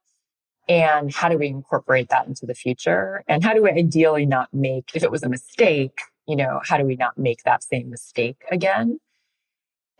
[0.67, 3.23] And how do we incorporate that into the future?
[3.27, 6.77] And how do we ideally not make, if it was a mistake, you know, how
[6.77, 8.99] do we not make that same mistake again?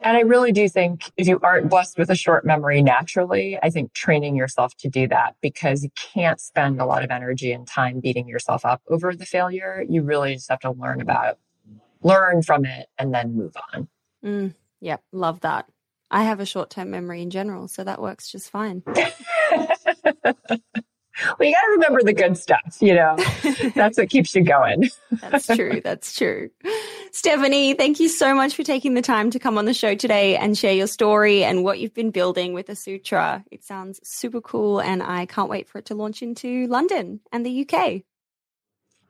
[0.02, 3.70] And I really do think if you aren't blessed with a short memory naturally, I
[3.70, 7.68] think training yourself to do that because you can't spend a lot of energy and
[7.68, 9.84] time beating yourself up over the failure.
[9.90, 11.38] You really just have to learn about,
[12.02, 13.90] learn from it and then move on.
[14.24, 15.04] Mm, yep.
[15.12, 15.66] Love that.
[16.10, 18.84] I have a short term memory in general, so that works just fine.
[21.38, 23.16] well, you got to remember the good stuff, you know,
[23.76, 24.90] that's what keeps you going.
[25.22, 25.82] that's true.
[25.84, 26.50] That's true.
[27.12, 30.38] Stephanie, thank you so much for taking the time to come on the show today
[30.38, 33.44] and share your story and what you've been building with Asutra.
[33.52, 37.46] It sounds super cool, and I can't wait for it to launch into London and
[37.46, 38.04] the UK.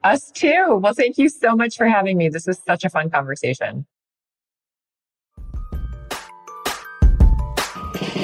[0.02, 0.78] Us too.
[0.82, 2.30] Well, thank you so much for having me.
[2.30, 3.86] This was such a fun conversation.